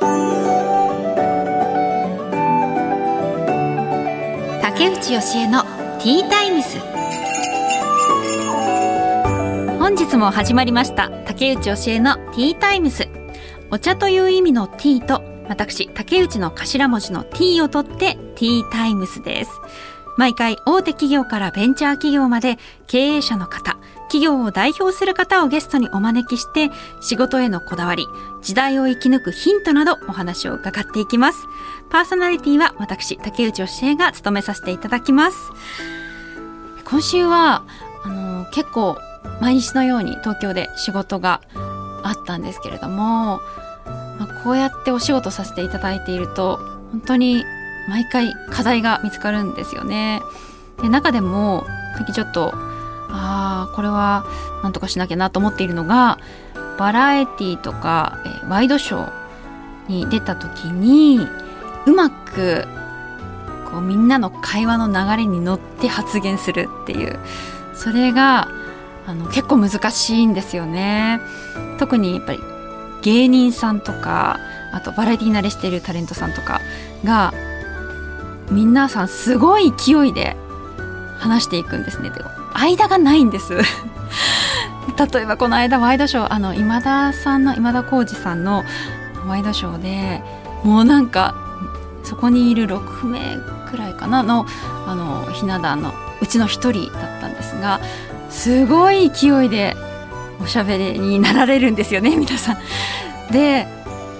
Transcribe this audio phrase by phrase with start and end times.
[0.00, 0.06] 竹
[4.90, 6.78] 内義恵のティータイムス。
[9.78, 13.08] 本日も始まりました竹内義恵のティータイムス。
[13.70, 19.50] お茶という意味のティと私竹内の頭文字の T を取ってティータイムスです。
[20.16, 23.77] 毎回大手企業からベンチャー企業まで経営者の方
[24.08, 26.70] 企業を代表する方をゲストにお招きして
[27.00, 28.08] 仕事へのこだわり
[28.42, 31.46] 時代を生き抜くヒントなどお話を伺っていきます
[31.90, 35.52] パーソナリティは私竹内義恵が務めさせていただきます
[36.84, 37.64] 今週は
[38.02, 38.98] あの結構
[39.40, 41.42] 毎日のように東京で仕事が
[42.02, 43.40] あったんですけれども、
[44.18, 46.56] まあ、こうやってお仕事させていただいていると
[46.92, 47.44] 本当に
[47.88, 50.20] 毎回課題が見つかるんですよね。
[50.82, 51.66] で中でも
[51.96, 52.54] 最近ちょっと
[53.10, 54.24] ああこれは
[54.62, 56.18] なんとかしなきゃなと思っているのが
[56.78, 59.12] バラエティとか、えワイドショー
[59.88, 61.18] に出た時に
[61.86, 62.64] うまく
[63.70, 67.18] こうみんなの会話の流れに乗って発言するっていう
[67.74, 68.48] それが
[69.06, 71.20] あの結構難しいんですよね。
[71.78, 72.40] 特にやっぱり
[73.02, 74.38] 芸人さんとか
[74.72, 76.60] あとバラエティ慣れしているタレントさんとか
[77.04, 77.32] が
[78.50, 80.36] 皆さんすごい勢いで
[81.18, 83.54] 話していくんですねでも間がないんです
[85.14, 88.64] 例えばこの間ワイドショーあの今田さんの今田耕司さんの
[89.26, 90.22] ワイドショーで
[90.64, 91.34] もうなんか
[92.02, 93.36] そこにいる6名
[93.70, 94.46] くらいかなの
[94.86, 97.80] あのひな壇のうちの1人だったんですが
[98.30, 99.76] すごい勢いで
[100.42, 102.58] おしゃべりになられるんですよね 皆さん。
[103.32, 103.66] で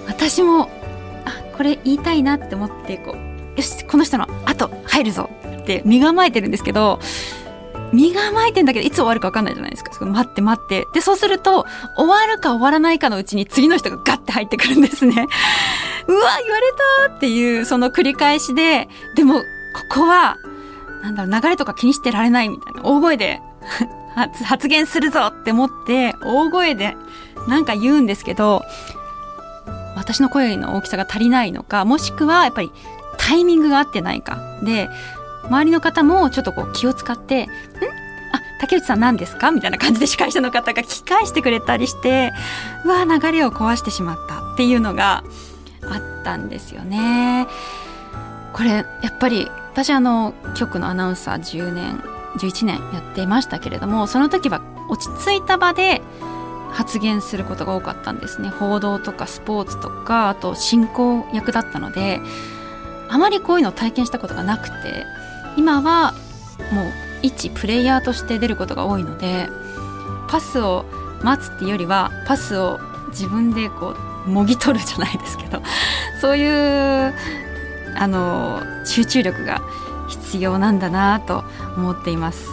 [0.07, 0.69] 私も
[1.25, 5.29] あこれ言いたいなって思ってこうよしこの人の後入るぞ
[5.61, 6.99] って身構えてるんですけど
[7.91, 10.05] 身構えてんだけどいつ終わるか分かんないじゃないですか。
[10.05, 10.87] 待って待って。
[10.93, 11.65] でそうすると
[11.95, 15.27] 終わるか終わらないかのうちに次の人がガッて入ってくるんですね。
[16.07, 16.73] うわ言われ
[17.07, 19.43] たっていうその繰り返しででもこ
[19.91, 20.37] こは
[21.03, 23.41] なんだろう流れとか気にしてられないみたいな大声で
[24.45, 26.97] 発言するぞって思って大声で
[27.47, 28.63] なんか言うんですけど
[29.95, 32.71] 私の声の大きさが足りないのかもしくはやっぱり
[33.17, 34.37] タイミングが合ってないか。
[34.63, 34.89] で
[35.49, 37.49] 周りの方もちょっとこう気を使って「ん？
[37.49, 37.51] あ
[38.61, 42.31] 竹内さん何ですか?」みたいな感じで司会者の方が聞き返してくれたりして
[42.85, 45.23] うわ流れを壊してしまったっていうのが
[45.83, 47.47] あったんですよね。
[48.53, 52.03] これやっぱり私あの局のアナウンサー10年
[52.37, 56.01] 11年やっていましたけれどもその時は落ち着いた場で
[56.71, 62.19] 発言することが多かったんですね報道とかスポーツとかあと進行役だったので
[63.07, 65.05] あまりこういうのを体験したことがなくて
[65.57, 66.13] 今は
[66.71, 66.85] もう
[67.21, 69.49] 一プレイヤーとして出ることが多いので
[70.27, 70.85] パスを
[71.23, 72.79] 待つっていうよりはパスを
[73.09, 73.95] 自分でこ
[74.25, 75.61] うもぎ取るじゃないですけど
[76.21, 76.47] そうい
[77.07, 77.13] う
[77.95, 79.61] あの集中力が
[80.07, 81.43] 必要なんだなと
[81.75, 82.49] 思っています。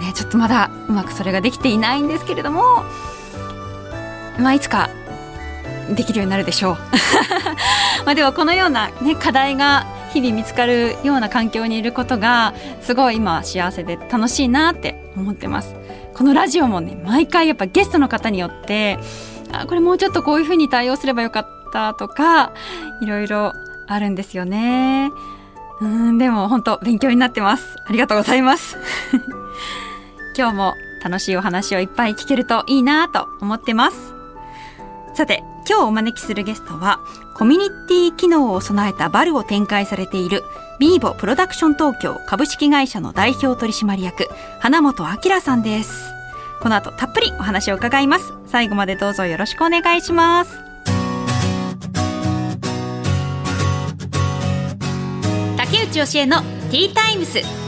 [0.00, 2.84] ね、ちょっとまだうまくそれができていないんですけれども、
[4.38, 4.90] まあ、いつか
[5.90, 6.76] できるようになるでしょう。
[8.04, 15.74] まあでもこのような、ね、課題が日々見つかるような環境にいることがすごい今幸せで楽しいなって思ってます。
[16.14, 18.96] このラジオもね毎回やっぱゲストの方によって
[19.50, 22.52] あこれもうちょっとこういうふうに対応すればよかったとか
[23.02, 23.52] いろいろ
[23.88, 25.10] あるんですよね。
[25.80, 28.78] うんでも本当勉強になってますありがとうございます
[30.38, 34.14] 今日も楽しいお話をいっぱい聞けるといいなと思ってます
[35.14, 37.00] さて今日お招きするゲストは
[37.34, 40.42] コミュニティ機能を備えたバルを展開されている
[40.78, 44.28] ビーボプロダクション東京株式会社の代表取締役
[44.60, 46.14] 花本明さんです。
[46.60, 48.32] この後たっぷりお話を伺います。
[48.46, 50.58] 最後までどうぞよろしくお願いします。
[55.56, 57.63] 竹内義恵のティータイムス。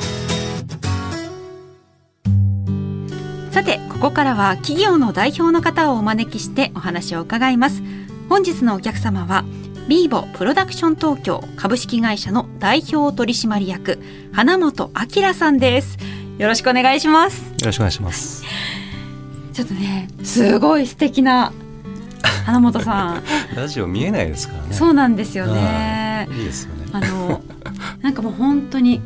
[4.06, 7.82] ここからは企業の代表の方をお招きしてお話を伺います。
[8.28, 9.44] 本日のお客様は
[9.88, 13.98] ビーボプロダクション東京株式会社の代表取締役
[14.32, 15.98] 花本明さんです。
[16.38, 17.50] よろしくお願いします。
[17.50, 18.44] よろしくお願いします。
[19.52, 21.52] ちょっとねすごい素敵な
[22.44, 23.24] 花本さん。
[23.56, 24.72] ラジオ見えないですからね。
[24.72, 26.28] そうなんですよね。
[26.30, 26.86] いいですよね。
[26.92, 27.42] あの
[28.02, 29.00] なんかもう本当に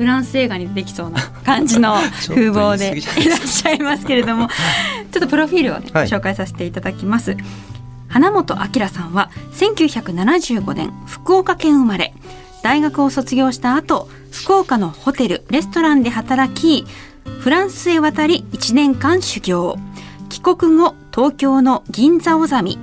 [0.00, 1.94] フランス映画にできそうな感じの
[2.26, 4.48] 風貌でいらっしゃいますけれども
[5.12, 7.36] ちょっとプロフィールをね、はい、紹介させていただきます。
[8.08, 12.14] 花本明さんは1975年福岡県生まれ。
[12.62, 16.86] 大学を卒業した後福岡のホテルレストランで働き
[17.40, 19.78] フランスへ渡り1年間修行。
[20.30, 22.78] 帰国後東京の銀座おざみ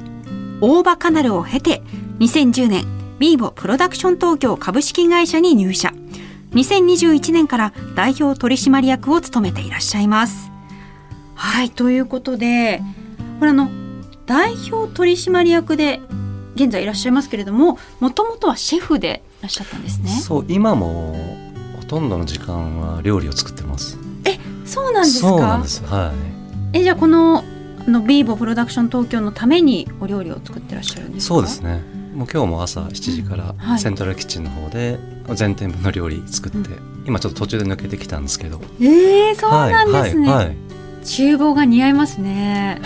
[0.62, 1.82] 大場カナルを経て
[2.20, 2.86] 2010年
[3.18, 5.92] ビーボプロダクション東京株式会社に入社
[6.52, 10.52] 2021年から代表取締役を務めていらっしゃいます。
[11.36, 12.82] はいということで
[13.40, 13.70] これあの
[14.26, 16.00] 代表取締役で
[16.56, 20.10] 現在いらっしゃいますけれどももともとはシェフでいらっしゃったんですね。
[20.10, 21.16] そう今も
[21.80, 23.98] ほとんどの時間は料理を作ってます。
[24.26, 25.28] えそうなんですか？
[25.30, 26.12] そうなんですは
[26.74, 26.78] い。
[26.80, 27.44] えじゃあこの
[27.88, 31.36] あのビーボプロダクション東京のためにお料理を作ってらっしゃるんですか？
[31.36, 31.82] そうですね
[32.18, 33.80] もう今日も朝7時からはい。
[33.80, 34.98] セントラルキッチンの方で
[35.36, 36.64] 全店分の料理作って、う
[37.06, 38.60] 今ちょっと途中で抜けてきたんですけど。
[38.82, 40.58] えー、そうなんですね、はいはいはい。
[41.06, 42.82] 厨房が似合いますね。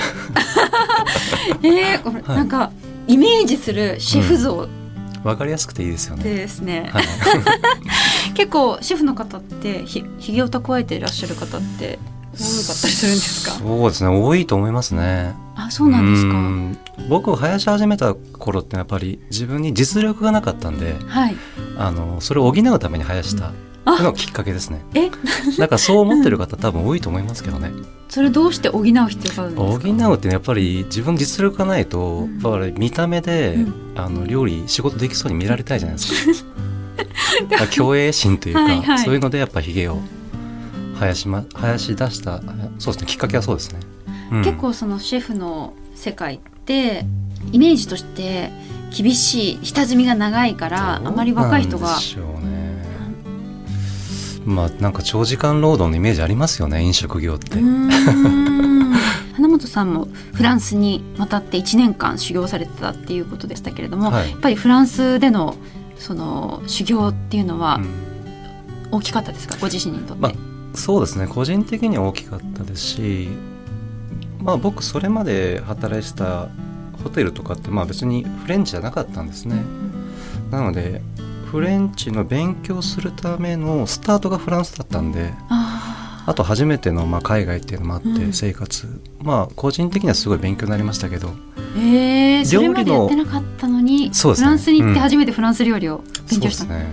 [1.64, 2.36] えー、これはい。
[2.36, 2.74] なんか
[3.08, 4.68] イメージするシェフ像
[5.24, 6.36] わかりやすくていいですよでね。
[6.36, 7.04] ですね、はい、
[8.36, 12.00] 結構シェフの方ってひひげを蓄えていらっしゃる方って
[12.34, 13.52] 多かったりするんですか？
[13.54, 14.10] そうですね。
[14.10, 15.36] 多いと思いますね。
[15.72, 16.34] あそうなんですか。
[16.38, 16.78] うん。
[17.10, 21.36] 僕生やし始めた頃ってやっぱり自分に実力がなかったんではい。
[21.78, 23.54] あのそれを補うために生やした
[23.86, 24.04] あ。
[24.04, 24.82] のがきっかけですね。
[24.94, 25.10] え？
[25.58, 27.72] だからそう思ってる方多分多いと思いますけどね。
[28.10, 30.06] それどうして補う必要があるんですか？
[30.06, 32.40] 補うってやっぱり自分実力がないと、うん。
[32.42, 33.74] やっぱり見た目で、うん。
[33.96, 36.50] あの料理仕事できそうに見られたいじゃないですか。
[37.50, 40.00] だから虚栄心というかそういうのでやっぱひげを
[41.00, 42.42] 生やし,、ま、生やし出した
[42.78, 43.08] そうですね。
[43.08, 43.80] きっかけはそうですね、
[44.32, 44.44] うん。
[44.44, 47.06] 結構そのシェフの世界って
[47.52, 48.52] イメージとして
[48.96, 51.98] 厳しい下積みが長いからあまり若い人が
[54.46, 57.60] まあなんか長時間労働のイメージありますよね飲食業って、
[59.34, 64.32] 花本さんもフランスに渡って1年間修行されてたっていうことでしたけれども、はい。
[64.32, 65.56] やっぱりフランスでの
[65.98, 68.12] その修行っていうのはうん。
[68.92, 70.22] 大きかったですか、ご自身にとって。
[70.22, 70.34] まあ
[70.74, 71.28] そうですね。
[71.28, 73.30] 個人的には大きかったですし
[74.42, 76.50] まあ僕それまで働いてた
[77.04, 79.56] ホテルとかってまあ別にフレンチじゃなかったんですね。
[80.52, 81.02] なので
[81.46, 88.18] フレンチの勉強するためのスタートがフランスだったんでああと初めてのまあ海外っていうのもあっうん。
[88.18, 91.30] て生活、まあ個人的にはすごい勉強になりましたけど。
[91.76, 94.12] ーえー、それまでやってなかったのに、ね。
[94.14, 96.86] フランスに行ってうん初めてフランス料理を勉強したの、すね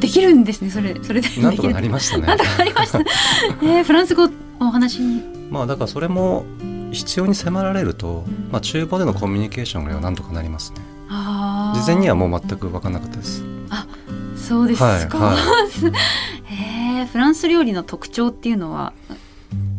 [0.00, 2.26] できるんですねそれそれでできるなんとかなりましたね。
[2.26, 2.98] なんとかなりました。
[2.98, 4.28] えー、フランス語
[4.58, 5.22] お話に。
[5.50, 6.44] まあだからそれも
[6.92, 10.78] 必要に迫られると、うんまあ厨房でのコミュニケーションぐらいはなんとかなりますね。
[11.08, 13.42] 事前にはもう全く分からなかったです。
[14.36, 15.36] そうですか、はいは
[16.44, 18.92] へえフランス料理の特徴っていうのは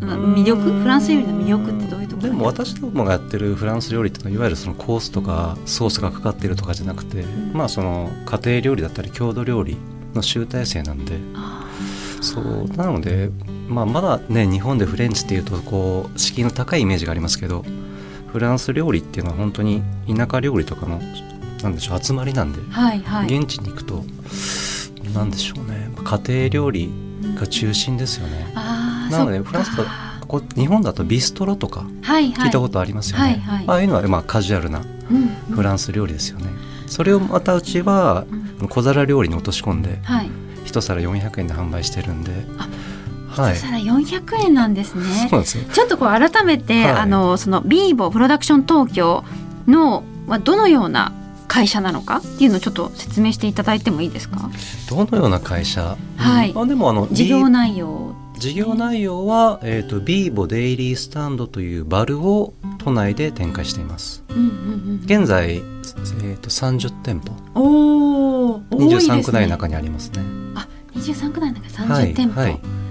[0.01, 0.62] うん魅力？
[0.62, 2.30] フランス料理の魅力ってどういうところ？
[2.30, 7.51] でも私どもがやってるフランス料理っていうのはいわゆるそのコースとかソースがかかってるとかじゃなくて、ん。
[7.54, 9.77] まあその家庭料理だったり郷土料理
[10.15, 11.19] の集大成なんで。
[11.36, 11.65] あ
[12.21, 13.31] そうなので、
[13.68, 17.63] まあ、まだね日本でフレンチっていうとこう敷居の高いイメージがありますけど
[18.27, 21.00] フランス料理っていうのは本当に田舎料理とかの
[21.62, 23.38] なんでしょう集まりなんで、ーはいはい。
[23.38, 24.04] 現地に行くと
[25.13, 25.89] なんでしょうね。
[26.04, 26.89] 家庭料理
[27.39, 28.51] が中心ですよね。
[28.56, 29.86] あーなのでフランスだ
[30.21, 33.65] ここ日本だとビストロとか聞いたことありますよね、はいはい。
[33.68, 35.27] ああいうのはまあカジュアルなうんうん。
[35.56, 36.48] フランス料理ですよね、
[36.88, 38.25] それをまたうちは
[38.60, 38.68] うん。
[38.68, 40.30] 小皿料理に落とし込んではい。
[40.65, 42.31] 一皿400円で販売してるんで
[43.33, 45.03] 一皿400円なんですね。
[45.03, 46.91] そうなんですよちょっとこう改めて、はい。
[46.91, 49.24] あのそのビーボプロダクション東京
[49.68, 51.12] のはどのような
[51.47, 54.50] 会社なのかっていうのをちょっと説明していただいてもいいですか？
[54.89, 56.51] どのような会社、はい。
[56.51, 56.62] うん。
[56.62, 64.24] あでもあの事業内容事業内容は、えー、とビーボデイリースタンドというバルを都内で展開しています。
[64.29, 67.34] うんうんうん現在、えー、と30店舗。
[67.55, 69.15] おー多いですね。
[69.15, 70.22] 23区内の中にありますね。
[70.55, 72.51] あ23区内の中は30店舗、いはい。
[72.53, 72.82] へー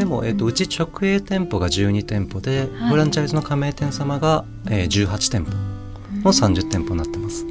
[0.00, 5.52] でも、えー、とうち直営店舗が12店舗で、はいフランチャイズの加盟店様が、えー、18店舗
[6.24, 7.44] の30店舗になってます。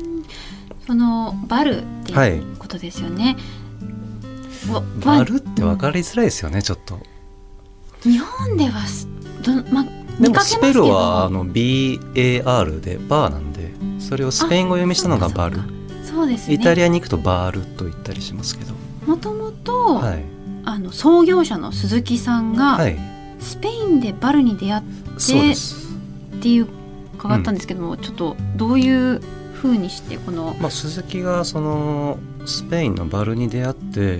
[0.88, 3.38] そのバルってはいいうことですよね、
[4.72, 7.00] わバルって分かりづらいですよね、ちょっと。
[8.02, 9.08] 日本ではす
[9.44, 15.60] どまで見もスペルはあの BAR でバーなんで、それをスペイン語読みしたのがバル。
[16.04, 18.74] そうですねイタリアに行くとバールと言ったりしますけど。
[19.06, 20.39] もともと、はい。
[20.72, 22.98] あの創業者の鈴木さんが、はい。
[23.40, 24.84] スペインでバルに出会っ
[25.18, 25.88] そうです。
[26.42, 26.68] ていう
[27.16, 29.22] 伺ったんですけども、ちょっとどういう
[29.62, 34.20] 風にしてこのまあ、鈴木がそのスペインのバルに出会って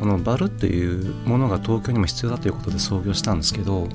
[0.00, 3.86] このバルというものが東京にも必要だということで創業したんですけど、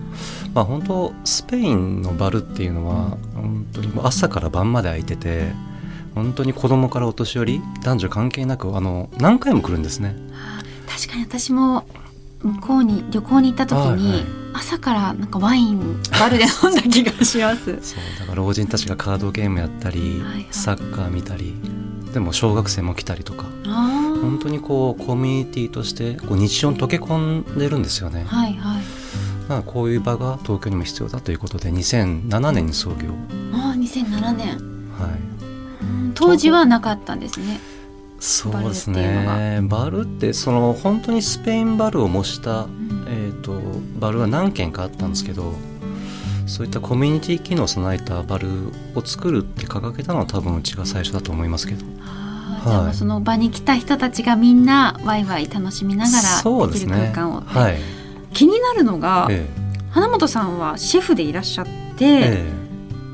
[0.54, 5.52] まあ、本当スペインのバルっていうのは本当に朝から晩まで空いてて
[6.16, 10.16] 本当に子供からお年寄り男女関係なくあの何回も来るんですね。
[10.32, 10.57] あ
[10.88, 11.86] 確かに私も
[12.42, 14.26] 向こうに旅行に行った時に、はいはい。
[14.54, 17.66] 朝からなんかワインバルで飲んだ気がします。
[17.84, 20.48] そうだから老人たちがカードゲームやったり、はいはい。
[20.52, 21.54] サッカー見たり
[22.14, 28.82] でも小学生も来たりとか本当にこうコミュニティとしてこう日常に溶け込んでるんですよね、はいはい。
[29.48, 33.10] まあ、こういう場が東京にも必要だということで2007年に創業、
[33.54, 34.48] ああ2007年。
[34.48, 34.58] はい、
[35.82, 37.60] うん当時はなかったんですね
[38.20, 39.60] そうですね。
[39.64, 43.06] バルってその本当にスペインバルを模した、ん。
[43.10, 43.54] えー、と
[44.00, 45.54] バルは何軒かあったんですけど
[46.46, 48.48] そういったコミュニティ機能を備えたバル
[48.96, 51.86] を作るって掲げたのは多分うちが最初だと思いますけど。
[51.86, 52.96] はい。
[52.96, 57.78] その場に来た人たちがみんなワイワイ楽しみながそうらできる空間を、はい。
[58.34, 59.48] 気になるのが、え
[59.92, 62.68] 花本さんはシェフでいらっしゃって、ええ。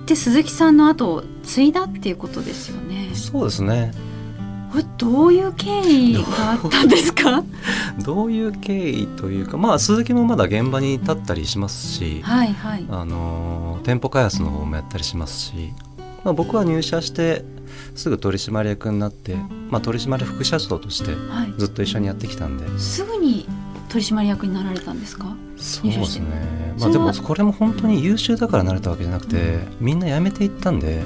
[0.05, 3.09] で鈴木さんの後を継いだっていうことですよね。
[3.11, 3.91] えそうですね
[4.73, 7.43] これどういう経緯があったんですか？
[8.03, 12.85] どういう経緯というかまあ鈴木もまだ現場に立ったりしますし、はいはい。
[12.89, 15.73] あの店舗開発の方もやったりしますし、
[16.23, 17.45] まあ、僕は入社して
[17.93, 19.35] すぐ取締役になって、
[19.69, 21.53] まあ、取締副社長としてはい。
[21.59, 22.67] ずっと一緒にやってきたんで。
[22.79, 23.47] すぐに
[23.89, 25.35] 取締役になられたんですか？
[25.55, 26.25] そうですね。
[26.79, 31.03] まあでもこれも本当に優秀だからなれたわけじゃなくてみんな辞めていったんで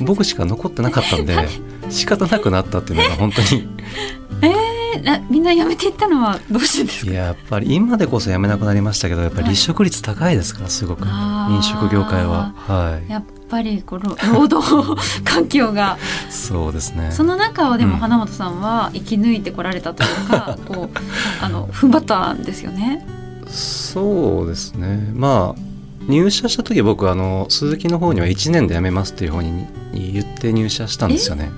[0.00, 1.36] 僕しか残ってなかったんで
[1.90, 3.68] 仕方なくなったっていうのが本当に。
[4.42, 7.10] えなみんな辞めていったのはどうしてですか？
[7.10, 11.56] いややっぱり今でこそ辞めなくなりましたけどやっぱり離職率高いですからすごくあー。
[11.56, 12.52] 飲食業界は。
[12.56, 13.10] はい。
[13.10, 15.98] やっぱりこの労働環境が。
[16.30, 17.10] そうですね。
[17.10, 18.00] その中をでもうん。
[18.00, 23.04] 花本さんは生き抜いてこられたというか、 こうあの踏ん張ったんですよね？
[23.46, 25.10] そうですね。
[25.14, 25.60] まあ
[26.08, 29.64] 入社した時僕あの鈴木の方には1年で辞めますっていう方に
[29.94, 31.50] 言って入社したんですよね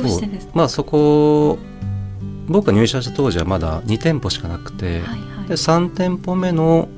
[0.00, 0.20] どう
[0.54, 1.58] まあそこ
[2.46, 5.48] 僕が入社した当時はまだ2店舗しかなくて、はいはい。
[5.48, 6.88] で3店舗目の、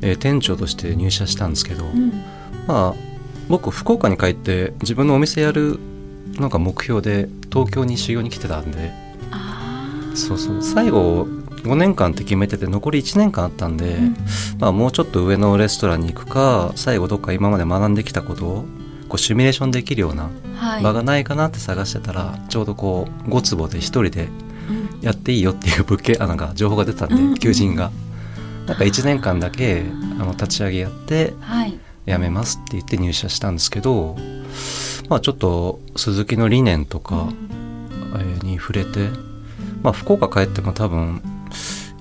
[0.00, 2.10] えー店長として入社したんですけど、うん。
[2.66, 2.94] まあ
[3.48, 5.78] 僕福岡に帰って自分のお店やる
[6.34, 8.92] のが目標で東京に修行に来てたんで。
[10.14, 10.62] そうそう。
[10.62, 11.24] 最後
[11.62, 14.16] 5年間って決めてて残り1年間あったんで、うん。
[14.58, 18.64] まあ、もうちょっと上のレストランに行くか最後どっか今まで学んできたことを
[19.12, 20.82] こうシミュレーションできるようなはい。
[20.82, 24.28] 場がないかなって探してたら、ちょうどこう5坪で1人で
[24.70, 25.00] うん。
[25.02, 27.90] やっていいよっていう物件あなんか情報が出たんで、うん求人が。
[28.66, 29.84] なんか1年間だけ
[30.18, 31.78] あの立ち上げやってはい。
[32.06, 34.16] 辞めますって言って入社したんですけど
[35.10, 37.28] まあちょっと鈴木の理念とか、
[38.16, 39.10] えーに触れて、
[39.82, 41.20] まあ、福岡帰っても多分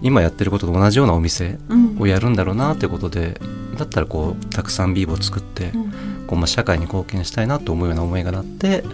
[0.02, 1.98] 今やってることと同じようなお店うん。
[2.00, 3.40] をやるんだろうなってことで
[3.78, 5.91] だったらこうたくさんビーボを作って、うん
[6.32, 8.86] こうまあ社会に貢献したいなと思うような思いがなって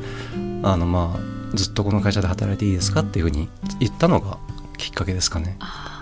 [0.63, 3.48] あのまあずっとこの会社で働いていいですかっていうふうに
[3.79, 4.39] 言ったのが
[4.77, 5.58] きっかけですかね。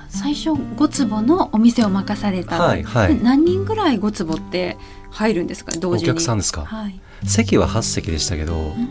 [0.07, 3.17] 最初5坪のお店を任された、はいはい。
[3.17, 4.77] で何人ぐらい5坪って
[5.11, 5.73] 入るんですか？
[5.77, 6.07] 同お時に。
[6.07, 6.63] 客さんですか？
[6.63, 8.89] はい、席は8席でしたけど、ん。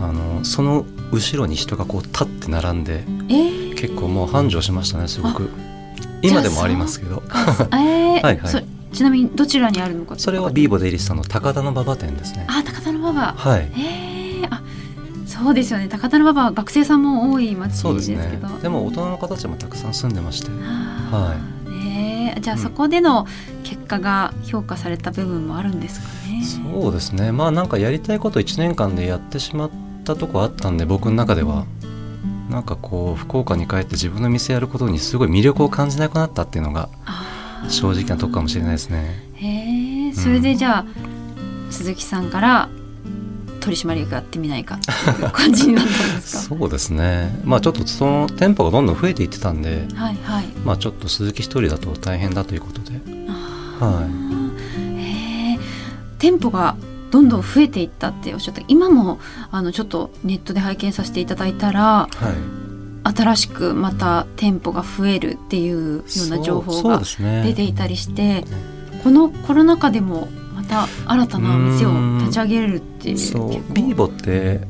[0.00, 5.48] あのその後ろに人がこう立って並んでえー、結構もう繁盛しましたねすごく。
[6.22, 7.22] 今でもありますけど。
[7.24, 7.72] えー。
[8.22, 8.48] はいはい。
[8.48, 8.60] そ
[8.92, 12.46] ちなみにどちらにあるのかそれはビーボボデイリスさんの高田の馬場店ですね。
[12.48, 13.34] あ高田馬場。
[13.36, 13.70] はい。
[13.76, 14.62] えー、あ
[15.26, 15.88] そうですよね。
[15.88, 18.58] 高田馬場は学生さんも多い町でですけど。
[18.58, 20.48] でも大人の方たちもたくさん住んでまして。
[20.62, 21.70] あー。
[21.70, 22.62] ねえじゃあうん。
[22.62, 23.26] そこでの
[23.62, 27.32] 結果が評価された部分もあるんですかね、そうですね。
[27.32, 29.70] まあなんかやりたいこと1年間でやってしまっ
[30.04, 31.66] たとこあったんで僕の中では。
[32.48, 37.37] なんかこう福岡に帰って自分の店やることにすごい魅力を感じなくなったっていうのがあー
[37.68, 39.30] 正直なとこかもしれないですね。
[39.34, 40.86] へえそれでじゃあ、
[41.70, 42.68] 鈴木さんから
[43.60, 44.90] 取締役やってみないかって
[45.22, 46.56] いう感じになったんですか？
[46.56, 47.38] そうですね。
[47.44, 50.46] まあちょっとその店舗がどんどん増えていってたんではいはい。
[50.64, 53.00] まあちょっと鈴木一人だと大変だということで。
[53.28, 54.98] あー。
[54.98, 55.58] へえ
[56.18, 56.76] 店舗が
[57.10, 58.62] どんどん増えていったっておっしゃった。
[58.68, 59.18] 今も
[59.50, 62.08] あのちょっとネットで拝見させていただいたらはい
[63.14, 67.00] 新しくまた店舗が増えるっていうような情報が
[67.44, 68.44] 出ていたりして
[69.02, 73.16] このコロナ禍でもまた新たな店を立ち上げれるっていう
[73.72, 74.60] ビーボって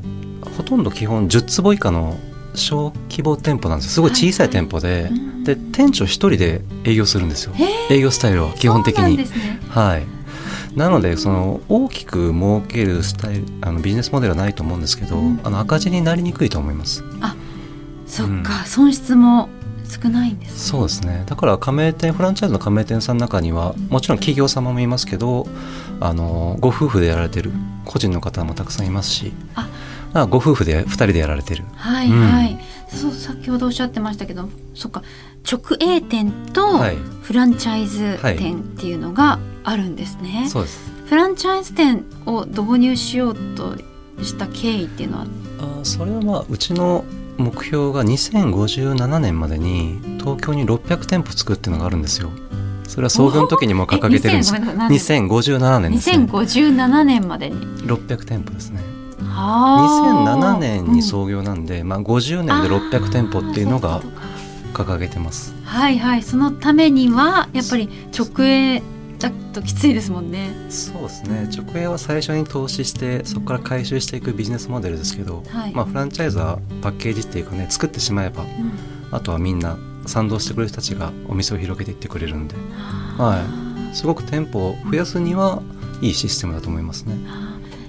[0.56, 2.18] ほとんど基本10坪以下の
[2.54, 3.92] 小規模店舗なんですよ。
[3.92, 5.44] すごい小さい店舗で、うん。
[5.44, 7.52] で店長一人で営業するんですよ。
[7.54, 9.18] へ営業スタイルは基本的に。
[9.18, 9.26] ね。
[9.68, 10.06] はい。
[10.76, 15.40] なのでその大きく儲けるスタイルあのビジネスモデルはないと思うんですけど、うん。
[15.44, 17.04] あの赤字になりにくいと思います
[18.08, 19.48] そっか、損失も
[19.88, 20.58] 少ないんですね。
[20.58, 21.24] そうですね。
[21.26, 25.46] だから加盟店フランチャイズの加盟店さんの中にはもちろん企業様もいますけど
[26.00, 27.52] あのご夫婦でやられてる
[27.84, 29.68] 個人の方もたくさんいますしあ。
[30.14, 31.64] あご夫婦で2人でやられてる。
[31.76, 35.02] はいはい、そう先ほどおっしゃってましたけどそっか。
[35.50, 36.96] 直営店とはい。
[37.22, 40.90] フランチャイズ店っていうのがあるんですね、そうです。
[41.06, 43.76] フランチャイズ店を導入しようと
[44.22, 45.26] した経緯っていうのは？
[45.58, 47.04] あーそれはまあうちの
[47.38, 52.30] 目標が2057年までに東京に600店舗作るっていうのがあるんですよ。
[52.88, 54.54] それは創業の時にも掲げてるんです。
[54.54, 56.16] え2000ごめんなさい何年2057年ですね。
[56.24, 58.80] 2057年までに？600店舗ですね。
[59.22, 60.56] はあ。
[60.56, 64.00] 2007年に創業なんで、まあ、50年で600店舗っていうのが
[64.72, 65.54] 掲げてます。
[65.64, 66.22] はいはい。
[66.22, 68.82] そのためにはやっぱり直営
[69.18, 70.50] だときついですもんね。
[70.70, 71.48] そうですね。
[71.54, 75.72] 直営は最初に投資してそこから回収していくビジネスモデルですけど、はい。
[75.74, 78.48] まあ、フランチャイズはパッケージっていうかね作ってしまえばうん。
[79.10, 82.54] あとはみんな賛同してくれる人たちがお店を広げていってくれるんで。
[83.16, 83.44] は
[83.92, 83.96] い。
[83.96, 85.62] すごく店舗を増やすには
[86.00, 87.16] いいシステムだと思いますね。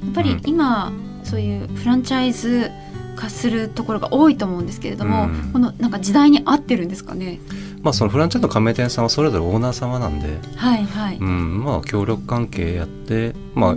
[0.03, 0.41] やっぱりうん。
[0.45, 0.91] 今、
[1.24, 2.71] そういうフランチャイズ
[3.15, 5.51] 化するところが多いと思うんですけれども、うん。
[5.51, 7.39] このなんか時代に合ってるんですかね？
[7.81, 13.75] まあそのフランチャイズの加盟店さんはそれぞれオーナー様なんで、はいはい、うん、まあ協力関係やって、まあ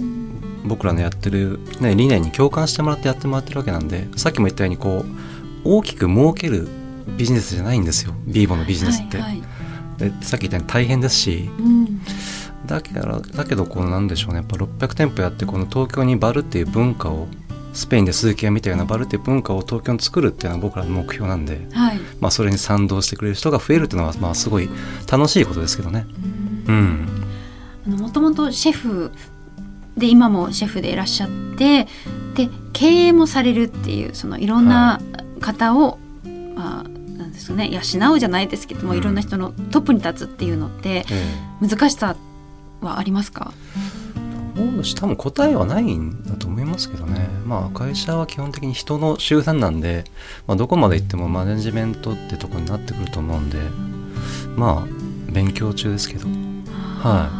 [0.64, 5.06] 僕らのやってる、ね、理念に共感してもらってやってもらってるわけなんでさっきも言ったようにこう
[5.64, 6.68] 大きく儲ける
[7.16, 8.14] ビジネスじゃないんですよ。
[8.26, 9.18] ビーボのビジネスって。
[9.18, 9.42] はいはい。
[9.98, 11.50] でさっき言ったように大変ですし。
[11.58, 12.00] うん。
[12.66, 14.36] だからだけどこうなんでしょうね。
[14.36, 17.26] やっぱ600店舗やってこの東京にバルっていう文化を
[17.72, 21.98] スペインで鈴木が見たようなバルって文化を東京に作るっていうのが僕らの目標なんで、はい。
[22.20, 24.68] まあ、それに賛同してくれる人が増えるっていうのはまあすごい
[25.10, 26.06] 楽しいことですけどね。
[26.68, 27.08] うん、
[27.86, 29.10] もともとシェフ
[29.96, 31.86] で今もシェフでいらっしゃって
[32.34, 35.00] で経営もされるっていうそのいろんな
[35.40, 35.98] 方を、
[36.54, 36.88] まあ
[37.18, 38.98] なんですかね養うじゃないですけども、うん。
[38.98, 42.16] いろんな人のトップに立つっていうのってえ難しさ
[42.80, 43.52] はありますか？
[43.76, 43.78] う
[44.54, 47.28] 多分答えはないんだと思いますけどね。
[47.46, 50.04] まあ会社は基本的に人の集団なんで、
[50.46, 53.58] まあ、どこまで行ってもマネジメントってとこになってくると思うんで
[54.56, 56.26] まあ勉強中ですけど。
[57.02, 57.30] あ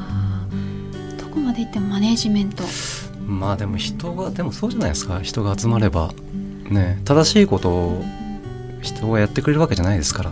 [0.51, 1.21] ー。
[1.21, 2.65] どこまで行ってもマネジメント。
[3.27, 5.21] まあでも人がでもそうじゃないですか。
[5.21, 6.13] 人が集まれば。
[6.71, 7.01] ね。
[7.05, 8.05] 正しいことを
[8.81, 10.31] 人がやってくれるわけじゃないですから。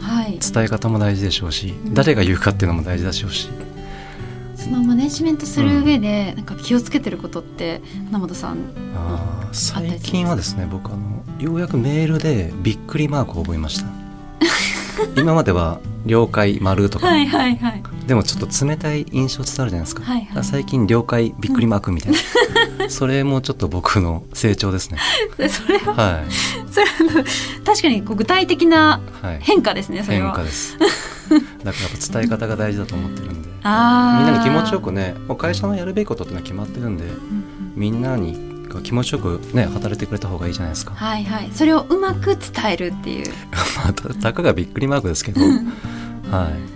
[0.00, 0.38] はい。
[0.38, 3.48] 伝え方も大事でしょうし、うん誰が言うかっていうのも大事でしょうし
[4.62, 8.58] そのマネジメントする上で、なんか気をつけてることって花本さん
[8.96, 13.86] あー最近はですね僕あのようやくメールでびっくりマークを覚えました。
[15.20, 17.82] 今までは「了解丸とか、はいはいはい。
[18.06, 20.44] でもちょっと冷たい印象伝わるじゃないですか,、はいはい。
[20.44, 22.18] 最近「了解びっくりマーク」みたいな、
[22.90, 24.98] それもちょっと僕の成長ですね。
[25.38, 26.20] で それはは
[26.70, 27.24] それは
[27.64, 29.38] 確かにこう具体的ないはい。
[29.40, 30.26] 変化ですねそれは。
[30.28, 30.76] 変化です
[31.64, 33.50] だからやっぱ伝え方が大事だと思ってるんで。
[33.50, 37.04] みんなに気持ちよくねもう会社のやるべきことってのは決まってるんで
[37.74, 40.94] みんなにが気持ちよくね働いてくれた方がいいじゃないですか。
[40.94, 41.50] はいはい。
[41.52, 43.32] それをうまく伝えるっていう。
[43.76, 45.58] まあたたかがびっくりマークですけど、はい。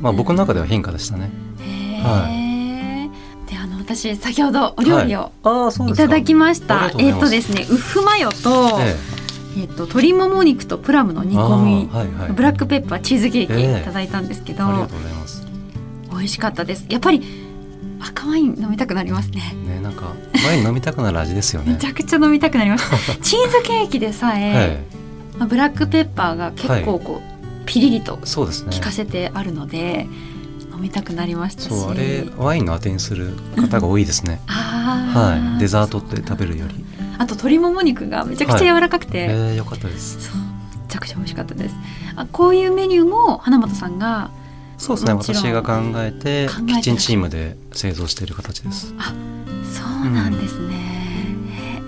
[0.00, 1.30] まあ、僕の中では変化でしたね。
[1.60, 3.08] へはえ、
[3.50, 9.13] であの私先ほどお料理をああそいただきましあた、えっとですねウフマヨと、ええ
[9.62, 12.32] っと鶏もも肉とプラムの煮え込み、はいはい。
[12.32, 13.80] ブラックペッパーチーズケーキええ。
[13.80, 15.46] いただいたんですけど、ありがとうございます。
[16.10, 16.84] 美味しかったです。
[16.88, 17.22] やっぱり
[18.00, 19.54] 赤ワイン飲みたくなりますね。
[19.66, 20.12] ねなんか
[20.46, 21.74] ワイン飲みたくなる味ですよね。
[21.74, 24.78] めちゃくちゃ飲みたくなりました チーズケーキでさえ、はい。
[25.38, 28.76] まあ、ブラックペッパーが結構こう、ピリリとそうですね。
[28.76, 30.06] 効かせてあるので、
[30.74, 31.68] 飲みたくなりましたし。
[31.68, 35.60] そうあれワインのあてにする方が多いですね、はい。
[35.60, 36.84] デザートって食べるより
[37.18, 40.20] あと鶏もも肉がめちゃくちゃ柔らかくて、ええよかったです。
[40.20, 40.36] そう。
[40.36, 41.74] めちゃくちゃ美味しかったです。
[42.16, 44.30] あこういうメニューも花本さんが
[44.78, 45.12] そうですね。
[45.14, 48.88] 私が考えてキッチンチームで製造している形です。
[48.88, 48.94] そ
[50.08, 50.74] うなんですね、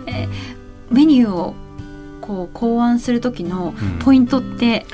[0.06, 0.28] へえ
[0.90, 1.54] メニューを
[2.20, 3.98] こう考案する時のうん。
[3.98, 4.86] ポイントって、あーでも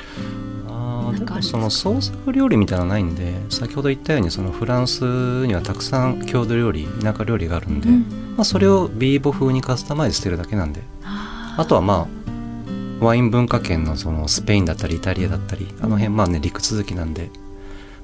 [1.13, 8.33] なんかその創作料理みたいなのはないんで先ほど言ったようにそのフランスにはたくさん郷土料理田舎料理があるんで、うん。
[8.35, 17.29] まあ、それをビーボ風にカスタマイズしてるだけなんであとはまあワイン文化圏のそのスペインだったりイタリアだったりあの辺まあね陸続きなんで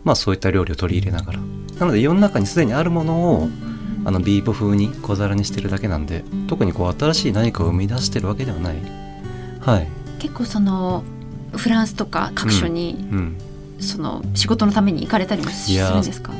[0.03, 1.39] まあそういった料理を取り入れながら。
[1.79, 3.49] なので世の中にすでにあるものを
[4.05, 8.77] あのビーボ風に小皿にしてるだけなんで特にこう新しい何かを生み出してるわけではない。
[9.61, 9.87] はい。
[10.19, 11.03] 結構その
[11.55, 13.37] フランスとか各所に、うん
[13.81, 16.33] その仕事のために行かれたりもするんですか？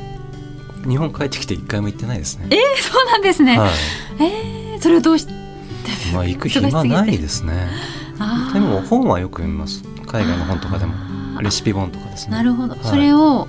[0.86, 2.48] 日本帰ってきて一回も行ってないですね。
[2.50, 3.72] えそうなんですね、はい。
[4.20, 5.32] えーそれはどうして
[6.14, 7.70] まあ行く暇ないですね。
[8.20, 9.84] あーでも本はよく読みます。
[10.06, 10.94] 海外の本とかでも。
[11.38, 11.42] あー。
[11.42, 12.34] レシピ本とかですね。
[12.34, 12.80] なるほど、はい。
[12.84, 13.48] それを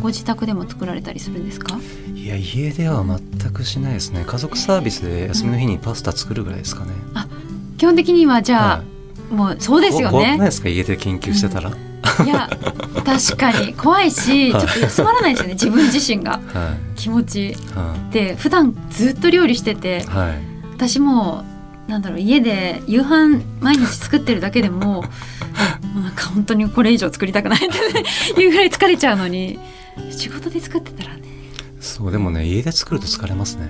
[0.00, 1.78] ご自宅でも作られたりするんですか？
[2.16, 4.24] いや家では全くしないですね。
[4.26, 6.90] 家族サービスで休みの日にパスタ作るぐらいですかね、
[7.76, 8.97] 基本的にはじゃあ、はい
[9.30, 10.68] もうそうですよこ怖くないねですか？
[10.68, 12.48] 家で研究してたら、いや
[13.04, 13.74] 確かに。
[13.74, 16.40] 怖いしちょっと休まらないですよね自分自身が。
[16.54, 16.98] はい。
[16.98, 17.54] 気持ち。
[17.74, 20.32] はで普段ずっと料理してていはい。
[20.72, 21.44] 私も
[21.86, 25.04] なんだろう家で夕飯毎日作ってるだけでも
[25.94, 27.70] なんか本当にこれ以上作りたくないっ
[28.34, 29.58] ていうぐらい疲れちゃうのに。
[30.10, 31.22] 仕事で作ってたらね。
[31.80, 33.68] そうでもね家で作ると疲れますね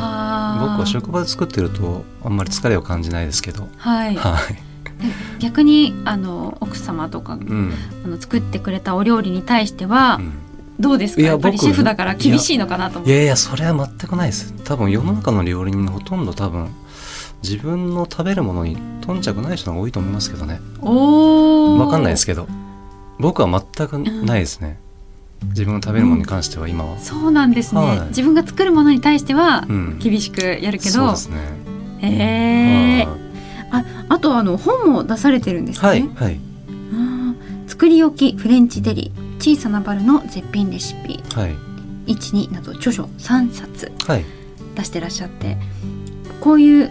[0.00, 3.68] 僕は職場で作ってるとあんまり疲れを感じないですけど。
[3.76, 4.16] はい。
[4.16, 4.42] はい。
[5.38, 7.72] 逆にあの奥様とかうん、
[8.04, 10.32] あの作ってくれたお料理に対してはうん。
[10.78, 11.22] どうですか？
[11.22, 13.12] いやっぱりシェフだから厳しいのかなと思って。
[13.12, 14.54] いやいやそれは全くないです。
[14.64, 16.68] 多分世の中の料理人のほとんど多分
[17.42, 20.60] 自分の食べるものに頓着ない人が多いと思いますけどね。
[20.80, 22.46] おお分かんないですけど。
[23.18, 24.78] 僕は全くないですね、
[25.48, 28.00] 自分の食べるものに関しては今は、そうなんですね、はい。
[28.08, 29.98] 自分が作るものに対してはうん。
[29.98, 30.90] 厳しくやるけど。
[30.90, 31.36] そうで、すね。
[32.02, 33.84] へえはい。
[33.84, 36.40] ああとあの本も出されてるんですね、はいはい。
[37.66, 41.22] 作り置きフレンチデリ小さなバルの絶品レシピ。
[41.34, 41.54] はい。
[42.06, 44.24] 12など著書3冊はい。
[44.74, 45.56] 出してらっしゃって。
[46.40, 46.90] こういう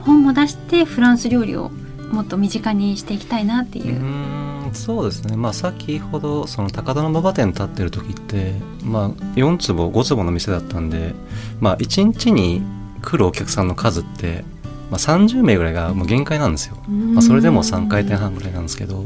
[0.00, 1.70] 本も出してフランス料理を
[2.12, 3.82] もっと身近にしていきたいなってう。
[3.82, 5.36] いう、ーんそうですね。
[5.36, 11.14] まあ先ほどその高田馬場店立ってる時ってまあ4坪5坪の店だったんで
[11.60, 12.62] まあ1日に
[13.02, 14.44] 来るお客さんの数って、
[14.90, 19.04] まあ、30名ぐらいがもう限界なんですよ、まあ、それでも3回転半ぐらいなんですけど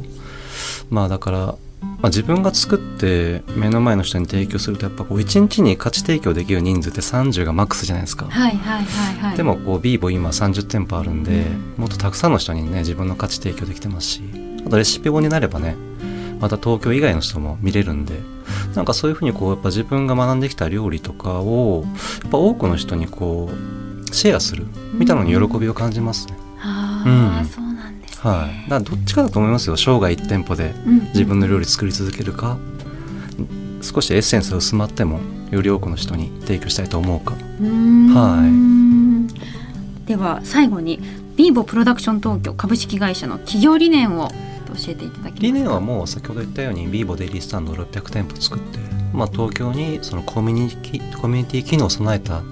[0.89, 1.57] まあだから、ま
[2.05, 8.27] あ、自分が作って目の前の人に提供するとやっぱこう1日に価値提供できる人数って30がマックスじゃないですか。
[8.27, 9.37] はいはいはいはい。
[9.37, 11.83] でもこうビーボ今30店舗あるんで、うん。
[11.83, 14.23] もっとたくさんの人にね自分の価値提供できてますし
[14.67, 15.77] あとレシピ本になればね
[16.41, 18.15] また東京以外の人も見れるんで
[18.75, 21.85] なんかそういうふうにこうやっぱ自分が学んできた料理とかを
[22.23, 27.47] やっぱ多くの人にこうシェアするみたいなのに喜びを感じますね、ああ、うん。
[27.47, 28.71] そうなんですね、はい。
[28.71, 29.77] だどっちかだと思いますよ。
[29.77, 31.01] 生涯1店舗でうん。
[31.09, 32.59] 自分の料理作り続けるか
[33.83, 35.21] 少しエッセンスが薄まっても
[35.51, 37.35] より多くの人に提供したいと思うか。
[37.61, 37.65] う
[38.15, 39.31] は
[40.07, 41.01] では最後に
[41.37, 44.31] ビーボプロダクション東京株式会社の企業理念を
[44.77, 45.39] 教えていただけますか？
[45.41, 48.79] 理念はもう先ほど言ったようにビーボデイリースタンド600店舗作って、
[49.13, 52.43] まあ、東京にそのコミュニティコミュニティ機能を備えた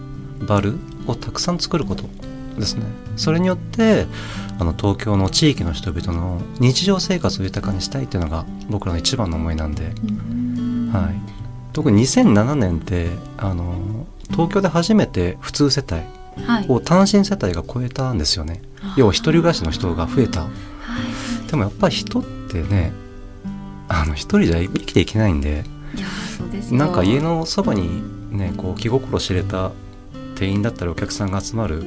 [0.47, 2.05] バルをたくさん作ること
[2.59, 2.83] ですね。
[3.17, 4.07] それによって
[4.59, 16.03] あの東京の地域の人々の日常生活を豊かにしたいっていうのが僕らの一番の思いなんで、はい、特に2007年ってあの東京で初めて普通世帯
[16.45, 16.67] はい。
[16.69, 18.63] を単身世帯が超えたんですよね。
[18.97, 20.43] 要は一人暮らしの人が増えた。
[20.43, 20.51] はい
[21.49, 22.93] でもやっぱり人ってね
[23.89, 26.07] あの一人じゃ生きていけないんでいや
[26.37, 26.79] そうですよ。
[26.79, 29.73] なんか家のそばにねこう気心知れた
[30.37, 31.83] 店員だったりお客さんが集まる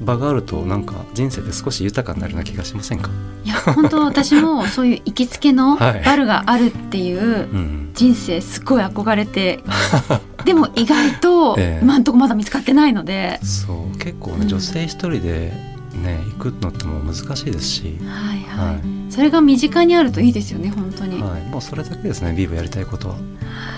[0.00, 3.10] 場があるとなんか人生って少し豊かになるような気がしませんか、
[3.44, 6.02] いや本当私もそういう行きつけの はい。
[6.04, 9.60] バルがあるっていううん、人生すごい憧れて。
[10.44, 11.84] でも意外とええ。
[11.84, 15.52] 今んとこまだ見つかってないので、そう結構うんね女性一人で
[16.00, 19.12] ね行くのってもう難しいですし、はいはい、はい。
[19.12, 23.16] それが身近にあるといいですよね本当に、はい、もうそれだけですねビーボやりたいことは。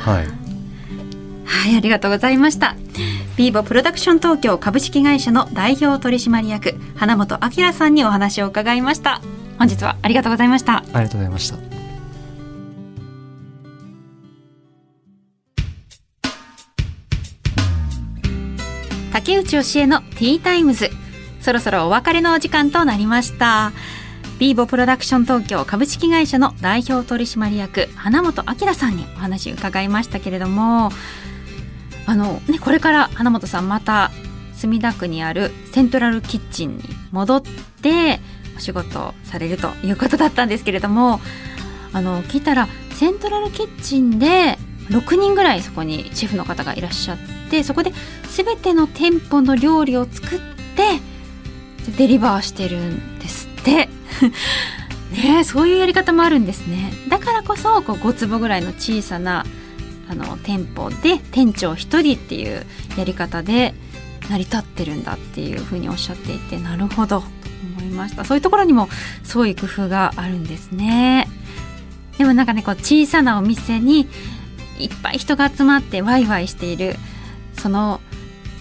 [0.04, 0.26] はい。
[1.44, 2.76] はい、ありがとうございました。
[3.36, 9.20] ビーボプロダクション東京株式会社の代表取締役花本明さんにお話を伺いました。
[9.58, 10.78] 本日はありがとうございました。
[10.78, 11.58] ありがとうございました。
[19.12, 20.90] 竹内教えの T-Times。
[21.42, 23.72] そろそろお別れのお時間となりました。
[24.38, 30.90] ビーボプロダクション東京株式会社の代表取締役花本明さんにお話伺いましたけれども、
[32.06, 34.10] あのねこれから花本さんまた
[34.54, 38.20] 墨田区にあるセントラルキッチンに戻って
[38.56, 41.20] お仕事をされるということだったんですけれども、
[41.92, 44.58] あの聞いたらセントラルキッチンで
[44.90, 47.18] 6人ぐらいそこにシェフの方がいらっしゃっ
[47.50, 47.92] てそこで
[48.28, 50.38] 全ての店舗の料理を作っ
[50.76, 51.00] て
[51.96, 53.88] デリバーしてるんですって。
[55.12, 56.92] ねそういうやり方もあるんですね。
[57.08, 59.44] だからこそこう5坪ぐらいの小さな
[60.08, 62.64] あの店舗で店長一人っていう
[62.96, 63.74] やり方で
[64.30, 67.20] 成り立ってるんだっていうふうにおっしゃっていてなるほど。
[67.20, 67.26] と
[67.78, 68.24] 思いました。
[68.24, 68.88] そういうところにも
[69.22, 71.28] 創意工夫があるんですね。
[72.18, 74.08] でもなんかねこう小さなお店に
[74.78, 76.96] いっぱい人が集まってワイワイしている
[77.58, 78.00] その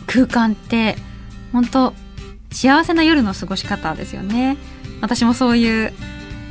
[0.08, 0.96] 空間って
[1.52, 1.94] 本当
[2.52, 4.58] 幸せな夜の過ごし方ですよね。
[5.02, 5.94] 私もそういう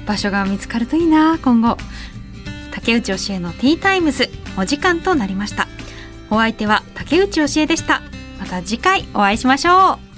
[0.06, 1.76] 場所が見つかるといいな今後。
[2.72, 5.68] 竹内教えのティータイムズお時間となりました。
[6.30, 8.00] お相手は竹内教えでした。
[8.38, 10.09] また次回お会いしましょう。